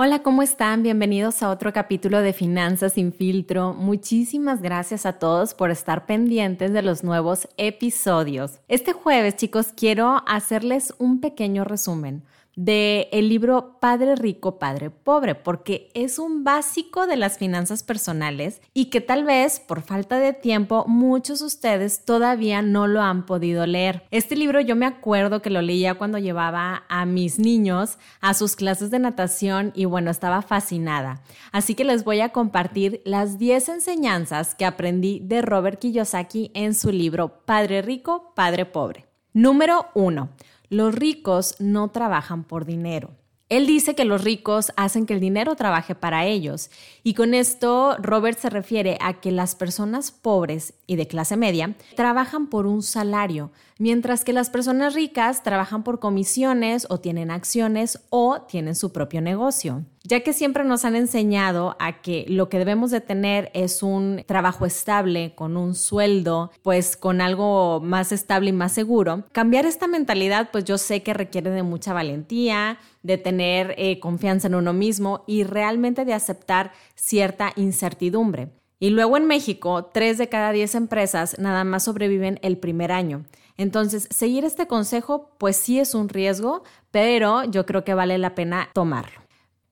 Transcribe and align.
Hola, 0.00 0.20
¿cómo 0.22 0.42
están? 0.42 0.84
Bienvenidos 0.84 1.42
a 1.42 1.50
otro 1.50 1.72
capítulo 1.72 2.20
de 2.20 2.32
Finanzas 2.32 2.92
sin 2.92 3.12
filtro. 3.12 3.74
Muchísimas 3.74 4.62
gracias 4.62 5.04
a 5.06 5.14
todos 5.14 5.54
por 5.54 5.72
estar 5.72 6.06
pendientes 6.06 6.72
de 6.72 6.82
los 6.82 7.02
nuevos 7.02 7.48
episodios. 7.56 8.60
Este 8.68 8.92
jueves, 8.92 9.34
chicos, 9.34 9.72
quiero 9.74 10.22
hacerles 10.28 10.94
un 11.00 11.20
pequeño 11.20 11.64
resumen 11.64 12.22
del 12.58 13.06
el 13.12 13.28
libro 13.28 13.78
Padre 13.80 14.16
Rico, 14.16 14.58
Padre 14.58 14.90
Pobre, 14.90 15.36
porque 15.36 15.92
es 15.94 16.18
un 16.18 16.42
básico 16.42 17.06
de 17.06 17.16
las 17.16 17.38
finanzas 17.38 17.84
personales 17.84 18.60
y 18.74 18.86
que 18.86 19.00
tal 19.00 19.22
vez 19.22 19.60
por 19.60 19.80
falta 19.80 20.18
de 20.18 20.32
tiempo 20.32 20.84
muchos 20.88 21.38
de 21.38 21.46
ustedes 21.46 22.04
todavía 22.04 22.60
no 22.60 22.88
lo 22.88 23.00
han 23.00 23.26
podido 23.26 23.64
leer. 23.64 24.02
Este 24.10 24.34
libro 24.34 24.60
yo 24.60 24.74
me 24.74 24.86
acuerdo 24.86 25.40
que 25.40 25.50
lo 25.50 25.62
leía 25.62 25.94
cuando 25.94 26.18
llevaba 26.18 26.82
a 26.88 27.06
mis 27.06 27.38
niños 27.38 27.96
a 28.20 28.34
sus 28.34 28.56
clases 28.56 28.90
de 28.90 28.98
natación 28.98 29.70
y 29.76 29.84
bueno, 29.88 30.10
estaba 30.10 30.42
fascinada. 30.42 31.22
Así 31.52 31.74
que 31.74 31.84
les 31.84 32.04
voy 32.04 32.20
a 32.20 32.30
compartir 32.30 33.02
las 33.04 33.38
10 33.38 33.68
enseñanzas 33.68 34.54
que 34.54 34.64
aprendí 34.64 35.20
de 35.20 35.42
Robert 35.42 35.80
Kiyosaki 35.80 36.50
en 36.54 36.74
su 36.74 36.92
libro 36.92 37.44
Padre 37.44 37.82
Rico, 37.82 38.32
Padre 38.34 38.66
Pobre. 38.66 39.06
Número 39.32 39.86
1 39.94 40.30
los 40.70 40.94
ricos 40.94 41.54
no 41.60 41.88
trabajan 41.88 42.44
por 42.44 42.66
dinero. 42.66 43.10
Él 43.48 43.66
dice 43.66 43.94
que 43.94 44.04
los 44.04 44.22
ricos 44.22 44.72
hacen 44.76 45.06
que 45.06 45.14
el 45.14 45.20
dinero 45.20 45.56
trabaje 45.56 45.94
para 45.94 46.26
ellos. 46.26 46.70
Y 47.02 47.14
con 47.14 47.32
esto 47.32 47.96
Robert 47.98 48.38
se 48.38 48.50
refiere 48.50 48.98
a 49.00 49.20
que 49.20 49.32
las 49.32 49.54
personas 49.54 50.10
pobres 50.10 50.74
y 50.86 50.96
de 50.96 51.06
clase 51.06 51.38
media 51.38 51.74
trabajan 51.96 52.48
por 52.48 52.66
un 52.66 52.82
salario, 52.82 53.50
mientras 53.78 54.24
que 54.24 54.32
las 54.32 54.50
personas 54.50 54.94
ricas 54.94 55.42
trabajan 55.42 55.82
por 55.82 56.00
comisiones 56.00 56.86
o 56.90 57.00
tienen 57.00 57.30
acciones 57.30 58.00
o 58.10 58.42
tienen 58.42 58.74
su 58.74 58.92
propio 58.92 59.20
negocio 59.20 59.84
ya 60.08 60.20
que 60.20 60.32
siempre 60.32 60.64
nos 60.64 60.86
han 60.86 60.96
enseñado 60.96 61.76
a 61.78 62.00
que 62.00 62.24
lo 62.28 62.48
que 62.48 62.58
debemos 62.58 62.90
de 62.90 63.02
tener 63.02 63.50
es 63.52 63.82
un 63.82 64.24
trabajo 64.26 64.64
estable, 64.64 65.34
con 65.34 65.56
un 65.56 65.74
sueldo, 65.74 66.50
pues 66.62 66.96
con 66.96 67.20
algo 67.20 67.80
más 67.80 68.10
estable 68.10 68.48
y 68.50 68.54
más 68.54 68.72
seguro, 68.72 69.24
cambiar 69.32 69.66
esta 69.66 69.86
mentalidad 69.86 70.48
pues 70.50 70.64
yo 70.64 70.78
sé 70.78 71.02
que 71.02 71.12
requiere 71.12 71.50
de 71.50 71.62
mucha 71.62 71.92
valentía, 71.92 72.78
de 73.02 73.18
tener 73.18 73.74
eh, 73.76 74.00
confianza 74.00 74.48
en 74.48 74.54
uno 74.54 74.72
mismo 74.72 75.24
y 75.26 75.44
realmente 75.44 76.06
de 76.06 76.14
aceptar 76.14 76.72
cierta 76.94 77.52
incertidumbre. 77.56 78.48
Y 78.80 78.90
luego 78.90 79.16
en 79.16 79.26
México, 79.26 79.90
tres 79.92 80.18
de 80.18 80.28
cada 80.28 80.52
diez 80.52 80.74
empresas 80.74 81.36
nada 81.38 81.64
más 81.64 81.84
sobreviven 81.84 82.38
el 82.42 82.58
primer 82.58 82.92
año. 82.92 83.24
Entonces, 83.56 84.06
seguir 84.10 84.44
este 84.44 84.68
consejo, 84.68 85.30
pues 85.38 85.56
sí 85.56 85.80
es 85.80 85.94
un 85.94 86.08
riesgo, 86.08 86.62
pero 86.92 87.42
yo 87.44 87.66
creo 87.66 87.82
que 87.82 87.94
vale 87.94 88.16
la 88.18 88.36
pena 88.36 88.68
tomarlo. 88.72 89.20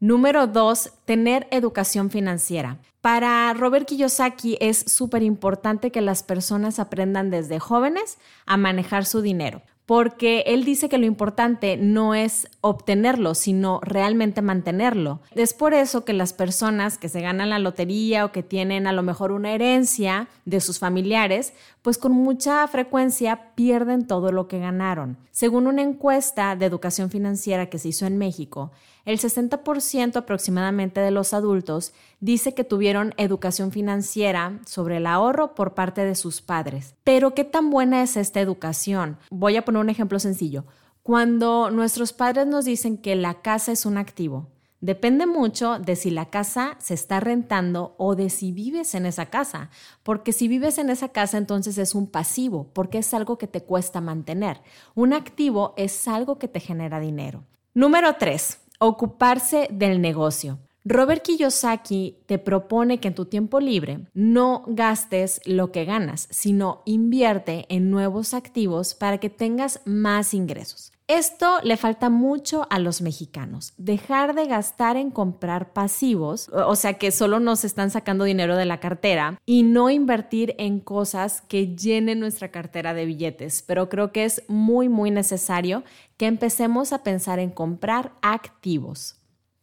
Número 0.00 0.46
dos, 0.46 0.90
tener 1.04 1.46
educación 1.52 2.10
financiera. 2.10 2.78
Para 3.00 3.54
Robert 3.54 3.86
Kiyosaki 3.86 4.58
es 4.60 4.78
súper 4.78 5.22
importante 5.22 5.92
que 5.92 6.00
las 6.00 6.24
personas 6.24 6.80
aprendan 6.80 7.30
desde 7.30 7.60
jóvenes 7.60 8.18
a 8.44 8.56
manejar 8.56 9.06
su 9.06 9.22
dinero 9.22 9.62
porque 9.86 10.42
él 10.48 10.64
dice 10.64 10.88
que 10.88 10.98
lo 10.98 11.06
importante 11.06 11.76
no 11.76 12.14
es 12.14 12.48
obtenerlo, 12.60 13.36
sino 13.36 13.80
realmente 13.82 14.42
mantenerlo. 14.42 15.20
Es 15.32 15.54
por 15.54 15.74
eso 15.74 16.04
que 16.04 16.12
las 16.12 16.32
personas 16.32 16.98
que 16.98 17.08
se 17.08 17.20
ganan 17.20 17.50
la 17.50 17.60
lotería 17.60 18.24
o 18.24 18.32
que 18.32 18.42
tienen 18.42 18.88
a 18.88 18.92
lo 18.92 19.04
mejor 19.04 19.30
una 19.30 19.52
herencia 19.52 20.28
de 20.44 20.60
sus 20.60 20.80
familiares, 20.80 21.52
pues 21.82 21.98
con 21.98 22.10
mucha 22.10 22.66
frecuencia 22.66 23.54
pierden 23.54 24.08
todo 24.08 24.32
lo 24.32 24.48
que 24.48 24.58
ganaron. 24.58 25.18
Según 25.30 25.68
una 25.68 25.82
encuesta 25.82 26.56
de 26.56 26.66
educación 26.66 27.08
financiera 27.08 27.66
que 27.66 27.78
se 27.78 27.88
hizo 27.88 28.06
en 28.06 28.18
México, 28.18 28.72
el 29.06 29.18
60% 29.18 30.16
aproximadamente 30.16 31.00
de 31.00 31.10
los 31.10 31.32
adultos 31.32 31.94
dice 32.20 32.52
que 32.54 32.64
tuvieron 32.64 33.14
educación 33.16 33.72
financiera 33.72 34.60
sobre 34.66 34.98
el 34.98 35.06
ahorro 35.06 35.54
por 35.54 35.74
parte 35.74 36.04
de 36.04 36.14
sus 36.14 36.42
padres. 36.42 36.94
Pero 37.04 37.32
¿qué 37.32 37.44
tan 37.44 37.70
buena 37.70 38.02
es 38.02 38.16
esta 38.16 38.40
educación? 38.40 39.16
Voy 39.30 39.56
a 39.56 39.64
poner 39.64 39.80
un 39.80 39.90
ejemplo 39.90 40.18
sencillo. 40.18 40.64
Cuando 41.02 41.70
nuestros 41.70 42.12
padres 42.12 42.46
nos 42.46 42.64
dicen 42.64 42.98
que 42.98 43.14
la 43.14 43.40
casa 43.40 43.72
es 43.72 43.86
un 43.86 43.96
activo, 43.96 44.48
Depende 44.80 45.24
mucho 45.24 45.78
de 45.78 45.96
si 45.96 46.10
la 46.10 46.26
casa 46.26 46.76
se 46.78 46.92
está 46.92 47.18
rentando 47.18 47.94
o 47.96 48.14
de 48.14 48.28
si 48.28 48.52
vives 48.52 48.94
en 48.94 49.06
esa 49.06 49.26
casa, 49.26 49.70
porque 50.02 50.32
si 50.32 50.48
vives 50.48 50.76
en 50.76 50.90
esa 50.90 51.08
casa 51.08 51.38
entonces 51.38 51.78
es 51.78 51.94
un 51.94 52.06
pasivo, 52.06 52.70
porque 52.74 52.98
es 52.98 53.14
algo 53.14 53.38
que 53.38 53.46
te 53.46 53.62
cuesta 53.62 54.02
mantener. 54.02 54.60
Un 54.94 55.14
activo 55.14 55.72
es 55.78 56.06
algo 56.06 56.38
que 56.38 56.46
te 56.46 56.60
genera 56.60 57.00
dinero. 57.00 57.42
Número 57.72 58.16
3. 58.18 58.65
Ocuparse 58.78 59.68
del 59.70 60.02
negocio. 60.02 60.58
Robert 60.84 61.22
Kiyosaki 61.22 62.18
te 62.26 62.38
propone 62.38 63.00
que 63.00 63.08
en 63.08 63.14
tu 63.14 63.24
tiempo 63.24 63.58
libre 63.58 64.06
no 64.12 64.64
gastes 64.66 65.40
lo 65.46 65.72
que 65.72 65.84
ganas, 65.84 66.28
sino 66.30 66.82
invierte 66.84 67.64
en 67.70 67.90
nuevos 67.90 68.34
activos 68.34 68.94
para 68.94 69.18
que 69.18 69.30
tengas 69.30 69.80
más 69.86 70.34
ingresos. 70.34 70.92
Esto 71.08 71.60
le 71.62 71.76
falta 71.76 72.10
mucho 72.10 72.66
a 72.68 72.80
los 72.80 73.00
mexicanos, 73.00 73.74
dejar 73.76 74.34
de 74.34 74.46
gastar 74.46 74.96
en 74.96 75.12
comprar 75.12 75.72
pasivos, 75.72 76.48
o 76.48 76.74
sea 76.74 76.94
que 76.94 77.12
solo 77.12 77.38
nos 77.38 77.64
están 77.64 77.92
sacando 77.92 78.24
dinero 78.24 78.56
de 78.56 78.64
la 78.64 78.80
cartera 78.80 79.38
y 79.46 79.62
no 79.62 79.88
invertir 79.88 80.56
en 80.58 80.80
cosas 80.80 81.42
que 81.42 81.76
llenen 81.76 82.18
nuestra 82.18 82.50
cartera 82.50 82.92
de 82.92 83.04
billetes. 83.04 83.62
Pero 83.62 83.88
creo 83.88 84.10
que 84.10 84.24
es 84.24 84.42
muy, 84.48 84.88
muy 84.88 85.12
necesario 85.12 85.84
que 86.16 86.26
empecemos 86.26 86.92
a 86.92 87.04
pensar 87.04 87.38
en 87.38 87.50
comprar 87.50 88.10
activos. 88.20 89.14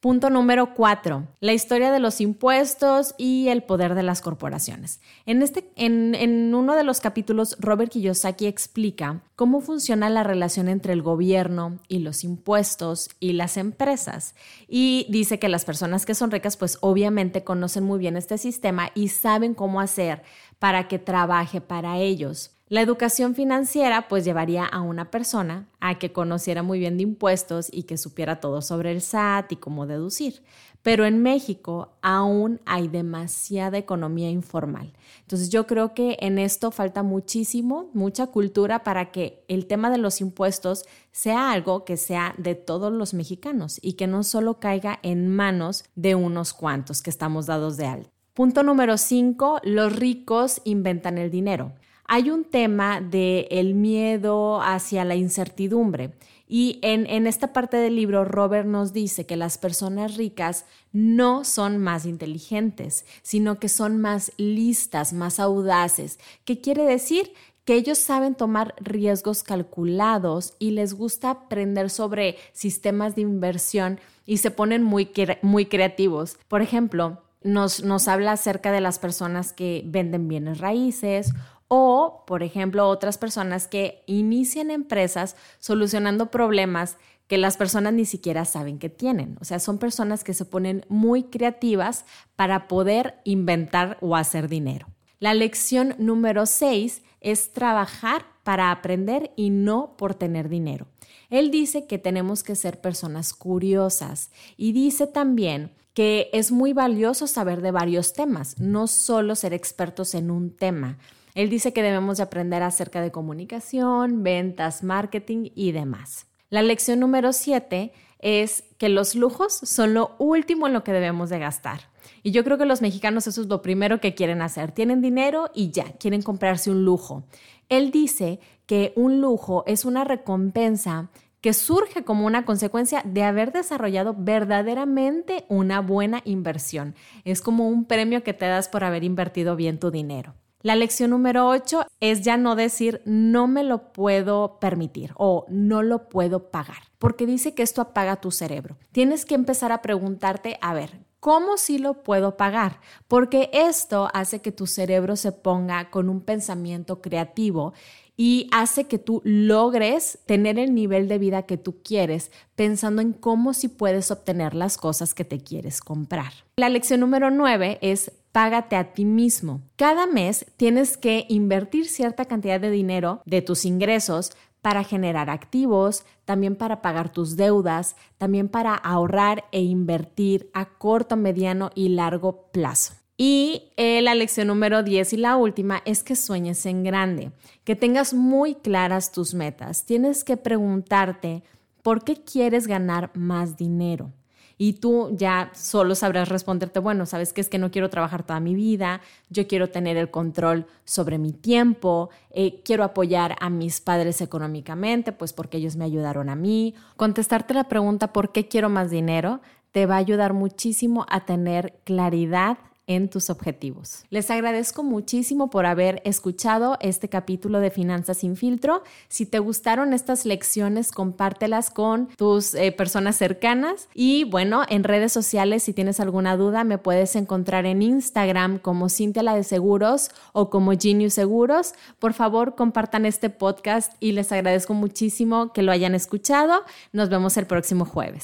Punto 0.03 0.29
número 0.29 0.73
cuatro, 0.73 1.29
la 1.39 1.53
historia 1.53 1.89
de 1.89 2.01
los 2.01 2.19
impuestos 2.19 3.15
y 3.17 3.47
el 3.47 3.63
poder 3.63 3.95
de 3.95 4.03
las 4.03 4.19
corporaciones. 4.19 4.99
En, 5.25 5.41
este, 5.41 5.71
en, 5.77 6.53
uno 6.53 6.75
de 6.75 6.83
los 6.83 6.99
capítulos, 6.99 7.55
Robert 7.57 7.89
Kiyosaki 7.89 8.45
explica 8.45 9.21
cómo 9.37 9.61
funciona 9.61 10.09
la 10.09 10.23
relación 10.23 10.67
entre 10.67 10.91
el 10.91 11.01
gobierno 11.01 11.79
y 11.87 11.99
los 11.99 12.25
impuestos 12.25 13.11
y 13.21 13.31
las 13.31 13.55
empresas. 13.55 14.35
Y 14.67 15.05
dice 15.07 15.39
que 15.39 15.47
las 15.47 15.63
personas 15.63 16.05
que 16.05 16.15
son 16.15 16.31
ricas, 16.31 16.57
pues 16.57 16.79
obviamente 16.81 17.45
conocen 17.45 17.85
muy 17.85 17.97
bien 17.97 18.17
este 18.17 18.37
sistema 18.37 18.91
y 18.95 19.07
saben 19.07 19.53
cómo 19.53 19.79
hacer 19.79 20.21
para 20.59 20.89
que 20.89 20.99
trabaje 20.99 21.61
para 21.61 21.99
ellos. 21.99 22.51
La 22.73 22.81
educación 22.81 23.35
financiera 23.35 24.07
pues 24.07 24.25
llevaría 24.25 24.65
a 24.65 24.81
una 24.81 25.11
persona 25.11 25.67
a 25.79 25.99
que 25.99 26.11
conociera 26.11 26.63
muy 26.63 26.79
bien 26.79 26.97
de 26.97 27.03
impuestos 27.03 27.67
y 27.71 27.83
que 27.83 27.99
supiera 27.99 28.39
todo 28.39 28.63
sobre 28.63 28.91
el 28.91 29.01
SAT 29.01 29.51
y 29.51 29.57
cómo 29.57 29.85
deducir. 29.85 30.41
Pero 30.81 31.05
en 31.05 31.21
México 31.21 31.93
aún 32.01 32.61
hay 32.65 32.87
demasiada 32.87 33.77
economía 33.77 34.31
informal. 34.31 34.91
Entonces 35.19 35.51
yo 35.51 35.67
creo 35.67 35.93
que 35.93 36.17
en 36.19 36.39
esto 36.39 36.71
falta 36.71 37.03
muchísimo, 37.03 37.91
mucha 37.93 38.25
cultura 38.25 38.83
para 38.83 39.11
que 39.11 39.45
el 39.47 39.67
tema 39.67 39.91
de 39.91 39.99
los 39.99 40.19
impuestos 40.19 40.85
sea 41.11 41.51
algo 41.51 41.85
que 41.85 41.95
sea 41.95 42.33
de 42.39 42.55
todos 42.55 42.91
los 42.91 43.13
mexicanos 43.13 43.77
y 43.83 43.93
que 43.93 44.07
no 44.07 44.23
solo 44.23 44.59
caiga 44.59 44.97
en 45.03 45.27
manos 45.27 45.83
de 45.93 46.15
unos 46.15 46.53
cuantos 46.53 47.03
que 47.03 47.11
estamos 47.11 47.45
dados 47.45 47.77
de 47.77 47.85
alta. 47.85 48.09
Punto 48.33 48.63
número 48.63 48.97
5. 48.97 49.59
Los 49.61 49.95
ricos 49.95 50.59
inventan 50.63 51.19
el 51.19 51.29
dinero 51.29 51.73
hay 52.05 52.29
un 52.29 52.45
tema 52.45 53.01
de 53.01 53.47
el 53.51 53.73
miedo 53.75 54.61
hacia 54.61 55.05
la 55.05 55.15
incertidumbre. 55.15 56.11
Y 56.55 56.77
en, 56.83 57.25
esta 57.25 57.53
parte 57.53 57.77
del 57.77 57.95
libro, 57.95 58.25
Robert 58.25 58.67
nos 58.67 58.93
dice 58.93 59.25
que 59.25 59.37
las 59.37 59.57
personas 59.57 60.17
ricas 60.17 60.65
no 60.91 61.45
son 61.45 61.79
más 61.79 62.05
inteligentes, 62.05 63.05
sino 63.23 63.59
que 63.59 63.69
son 63.69 63.99
más 63.99 64.31
listas, 64.37 65.13
más 65.13 65.39
audaces. 65.39 66.19
¿Qué 66.45 66.61
quiere 66.61 66.83
decir? 66.83 67.33
Que 67.65 67.73
ellos 67.75 67.97
saben 67.97 68.35
tomar 68.35 68.75
riesgos 68.77 69.41
calculados 69.41 70.53
y 70.59 70.71
les 70.71 70.93
gusta 70.93 71.31
aprender 71.31 71.89
sobre 71.89 72.37
sistemas 72.51 73.15
de 73.15 73.21
inversión 73.21 73.99
y 74.27 74.37
se 74.37 74.51
ponen 74.51 74.83
muy, 74.83 75.09
muy 75.41 75.65
creativos. 75.65 76.37
Por 76.49 76.61
ejemplo, 76.61 77.23
nos 77.43 78.07
habla 78.07 78.33
acerca 78.33 78.71
de 78.71 78.81
las 78.81 78.99
personas 78.99 79.53
que 79.53 79.81
venden 79.85 80.27
bienes 80.27 80.59
raíces 80.59 81.33
o, 81.75 82.23
por 82.27 82.43
ejemplo, 82.43 82.87
otras 82.87 83.17
personas 83.17 83.67
que 83.67 84.03
inician 84.05 84.69
empresas 84.69 85.35
solucionando 85.57 86.29
problemas 86.29 86.97
que 87.25 87.39
las 87.39 87.57
personas 87.57 87.93
ni 87.93 88.05
siquiera 88.05 88.45
saben 88.45 88.77
que 88.77 88.91
tienen. 88.91 89.39
O 89.41 89.43
sea, 89.43 89.57
son 89.57 89.79
personas 89.79 90.23
que 90.23 90.35
se 90.35 90.45
ponen 90.45 90.85
muy 90.87 91.23
creativas 91.23 92.05
para 92.35 92.67
poder 92.67 93.15
inventar 93.23 93.97
o 94.01 94.15
hacer 94.15 94.49
dinero. 94.49 94.85
La 95.17 95.33
lección 95.33 95.95
número 95.97 96.45
6 96.45 97.01
es 97.21 97.53
trabajar 97.53 98.27
para 98.43 98.69
aprender 98.69 99.31
y 99.35 99.49
no 99.49 99.97
por 99.97 100.13
tener 100.13 100.49
dinero. 100.49 100.85
Él 101.31 101.49
dice 101.49 101.87
que 101.87 101.97
tenemos 101.97 102.43
que 102.43 102.55
ser 102.55 102.81
personas 102.81 103.33
curiosas 103.33 104.29
y 104.57 104.73
dice 104.73 105.07
también 105.07 105.71
que 105.95 106.29
es 106.33 106.51
muy 106.51 106.71
valioso 106.71 107.25
saber 107.25 107.63
de 107.63 107.71
varios 107.71 108.13
temas, 108.13 108.59
no 108.59 108.85
solo 108.85 109.33
ser 109.33 109.55
expertos 109.55 110.13
en 110.13 110.29
un 110.29 110.55
tema. 110.55 110.99
Él 111.35 111.49
dice 111.49 111.73
que 111.73 111.83
debemos 111.83 112.17
de 112.17 112.23
aprender 112.23 112.63
acerca 112.63 113.01
de 113.01 113.11
comunicación, 113.11 114.23
ventas, 114.23 114.83
marketing 114.83 115.49
y 115.55 115.71
demás. 115.71 116.27
La 116.49 116.61
lección 116.61 116.99
número 116.99 117.33
7 117.33 117.91
es 118.19 118.63
que 118.77 118.89
los 118.89 119.15
lujos 119.15 119.53
son 119.53 119.93
lo 119.93 120.15
último 120.19 120.67
en 120.67 120.73
lo 120.73 120.83
que 120.83 120.93
debemos 120.93 121.29
de 121.29 121.39
gastar. 121.39 121.89
Y 122.21 122.31
yo 122.31 122.43
creo 122.43 122.57
que 122.57 122.65
los 122.65 122.81
mexicanos 122.81 123.27
eso 123.27 123.41
es 123.41 123.47
lo 123.47 123.61
primero 123.61 123.99
que 123.99 124.13
quieren 124.13 124.41
hacer. 124.41 124.71
Tienen 124.71 125.01
dinero 125.01 125.49
y 125.53 125.71
ya, 125.71 125.93
quieren 125.93 126.21
comprarse 126.21 126.69
un 126.69 126.85
lujo. 126.85 127.25
Él 127.67 127.91
dice 127.91 128.39
que 128.65 128.93
un 128.95 129.19
lujo 129.19 129.63
es 129.65 129.83
una 129.83 130.03
recompensa 130.03 131.09
que 131.41 131.51
surge 131.53 132.05
como 132.05 132.25
una 132.25 132.45
consecuencia 132.45 133.01
de 133.03 133.23
haber 133.23 133.51
desarrollado 133.51 134.15
verdaderamente 134.17 135.45
una 135.49 135.81
buena 135.81 136.21
inversión. 136.23 136.95
Es 137.25 137.41
como 137.41 137.67
un 137.67 137.83
premio 137.83 138.23
que 138.23 138.33
te 138.33 138.45
das 138.45 138.69
por 138.69 138.85
haber 138.85 139.03
invertido 139.03 139.57
bien 139.57 139.79
tu 139.79 139.91
dinero. 139.91 140.35
La 140.63 140.77
lección 140.77 141.09
número 141.09 141.49
8 141.49 141.87
es 141.99 142.21
ya 142.21 142.37
no 142.37 142.55
decir 142.55 143.01
no 143.03 143.47
me 143.47 143.65
lo 143.65 143.91
puedo 143.91 144.59
permitir 144.61 145.11
o 145.17 145.45
no 145.49 145.83
lo 145.83 146.07
puedo 146.07 146.51
pagar, 146.51 146.77
porque 146.99 147.25
dice 147.25 147.53
que 147.53 147.63
esto 147.63 147.81
apaga 147.81 148.21
tu 148.21 148.31
cerebro. 148.31 148.77
Tienes 148.93 149.25
que 149.25 149.35
empezar 149.35 149.73
a 149.73 149.81
preguntarte, 149.81 150.57
a 150.61 150.73
ver, 150.73 151.03
¿Cómo 151.19 151.55
sí 151.55 151.77
lo 151.77 152.03
puedo 152.03 152.35
pagar? 152.35 152.81
Porque 153.07 153.49
esto 153.53 154.09
hace 154.13 154.41
que 154.41 154.51
tu 154.51 154.67
cerebro 154.67 155.15
se 155.15 155.31
ponga 155.31 155.89
con 155.89 156.09
un 156.09 156.19
pensamiento 156.19 157.01
creativo 157.01 157.71
y 158.17 158.49
hace 158.51 158.87
que 158.87 158.99
tú 158.99 159.21
logres 159.23 160.19
tener 160.25 160.59
el 160.59 160.75
nivel 160.75 161.07
de 161.07 161.19
vida 161.19 161.43
que 161.43 161.55
tú 161.55 161.81
quieres 161.81 162.29
pensando 162.55 163.01
en 163.01 163.13
cómo 163.13 163.53
sí 163.53 163.69
puedes 163.69 164.11
obtener 164.11 164.53
las 164.53 164.75
cosas 164.77 165.13
que 165.13 165.23
te 165.23 165.39
quieres 165.39 165.79
comprar. 165.79 166.33
La 166.57 166.67
lección 166.67 166.99
número 166.99 167.31
9 167.31 167.79
es 167.81 168.11
págate 168.33 168.75
a 168.75 168.93
ti 168.93 169.05
mismo. 169.05 169.61
Cada 169.77 170.05
mes 170.07 170.45
tienes 170.57 170.97
que 170.97 171.25
invertir 171.29 171.85
cierta 171.85 172.25
cantidad 172.25 172.59
de 172.59 172.71
dinero 172.71 173.21
de 173.25 173.41
tus 173.41 173.63
ingresos 173.63 174.31
para 174.61 174.83
generar 174.83 175.29
activos, 175.29 176.03
también 176.25 176.55
para 176.55 176.81
pagar 176.81 177.11
tus 177.11 177.37
deudas, 177.37 177.95
también 178.17 178.49
para 178.49 178.73
ahorrar 178.73 179.45
e 179.51 179.61
invertir 179.61 180.49
a 180.53 180.65
corto, 180.65 181.15
mediano 181.15 181.69
y 181.75 181.89
largo 181.89 182.49
plazo. 182.51 182.95
Y 183.17 183.71
eh, 183.77 184.01
la 184.01 184.15
lección 184.15 184.47
número 184.47 184.81
10 184.81 185.13
y 185.13 185.17
la 185.17 185.35
última 185.35 185.83
es 185.85 186.01
que 186.01 186.15
sueñes 186.15 186.65
en 186.65 186.83
grande, 186.83 187.31
que 187.63 187.75
tengas 187.75 188.13
muy 188.13 188.55
claras 188.55 189.11
tus 189.11 189.35
metas. 189.35 189.85
Tienes 189.85 190.23
que 190.23 190.37
preguntarte 190.37 191.43
por 191.83 192.03
qué 192.03 192.15
quieres 192.23 192.65
ganar 192.65 193.11
más 193.13 193.57
dinero 193.57 194.11
y 194.57 194.73
tú 194.73 195.09
ya 195.17 195.51
solo 195.53 195.95
sabrás 195.95 196.29
responderte, 196.29 196.79
bueno, 196.79 197.05
sabes 197.05 197.33
que 197.33 197.41
es 197.41 197.49
que 197.49 197.57
no 197.57 197.71
quiero 197.71 197.89
trabajar 197.89 198.23
toda 198.23 198.39
mi 198.39 198.55
vida, 198.55 199.01
yo 199.29 199.47
quiero 199.47 199.69
tener 199.69 199.97
el 199.97 200.11
control 200.11 200.65
sobre 200.85 201.17
mi 201.17 201.33
tiempo, 201.33 202.09
eh, 202.31 202.61
quiero 202.63 202.83
apoyar 202.83 203.35
a 203.39 203.49
mis 203.49 203.81
padres 203.81 204.21
económicamente, 204.21 205.11
pues 205.11 205.33
porque 205.33 205.57
ellos 205.57 205.75
me 205.75 205.85
ayudaron 205.85 206.29
a 206.29 206.35
mí. 206.35 206.75
Contestarte 206.97 207.53
la 207.53 207.69
pregunta, 207.69 208.13
¿por 208.13 208.31
qué 208.31 208.47
quiero 208.47 208.69
más 208.69 208.89
dinero? 208.89 209.41
te 209.73 209.87
va 209.87 209.95
a 209.95 209.97
ayudar 209.97 210.33
muchísimo 210.33 211.05
a 211.09 211.25
tener 211.25 211.73
claridad 211.83 212.59
en 212.87 213.09
tus 213.09 213.29
objetivos. 213.29 214.03
Les 214.09 214.29
agradezco 214.29 214.83
muchísimo 214.83 215.49
por 215.49 215.65
haber 215.65 216.01
escuchado 216.05 216.77
este 216.81 217.09
capítulo 217.09 217.59
de 217.59 217.71
Finanzas 217.71 218.17
sin 218.17 218.35
filtro. 218.35 218.83
Si 219.07 219.25
te 219.25 219.39
gustaron 219.39 219.93
estas 219.93 220.25
lecciones, 220.25 220.91
compártelas 220.91 221.69
con 221.69 222.07
tus 222.17 222.53
eh, 222.55 222.71
personas 222.71 223.15
cercanas 223.15 223.87
y 223.93 224.25
bueno, 224.25 224.63
en 224.67 224.83
redes 224.83 225.13
sociales 225.13 225.63
si 225.63 225.73
tienes 225.73 225.99
alguna 225.99 226.35
duda 226.35 226.63
me 226.63 226.77
puedes 226.77 227.15
encontrar 227.15 227.65
en 227.65 227.81
Instagram 227.81 228.59
como 228.59 228.89
Cintia 228.89 229.23
la 229.23 229.35
de 229.35 229.43
Seguros 229.43 230.09
o 230.33 230.49
como 230.49 230.71
Genius 230.77 231.13
Seguros. 231.13 231.73
Por 231.99 232.13
favor, 232.13 232.55
compartan 232.55 233.05
este 233.05 233.29
podcast 233.29 233.93
y 233.99 234.11
les 234.11 234.31
agradezco 234.31 234.73
muchísimo 234.73 235.53
que 235.53 235.61
lo 235.61 235.71
hayan 235.71 235.95
escuchado. 235.95 236.63
Nos 236.91 237.09
vemos 237.09 237.37
el 237.37 237.45
próximo 237.45 237.85
jueves. 237.85 238.23